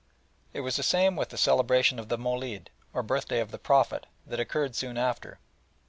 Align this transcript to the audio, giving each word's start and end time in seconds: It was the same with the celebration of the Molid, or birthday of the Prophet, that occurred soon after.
It 0.51 0.61
was 0.61 0.77
the 0.77 0.81
same 0.81 1.15
with 1.15 1.29
the 1.29 1.37
celebration 1.37 1.99
of 1.99 2.09
the 2.09 2.17
Molid, 2.17 2.69
or 2.91 3.03
birthday 3.03 3.39
of 3.39 3.51
the 3.51 3.59
Prophet, 3.59 4.07
that 4.25 4.39
occurred 4.39 4.75
soon 4.75 4.97
after. 4.97 5.37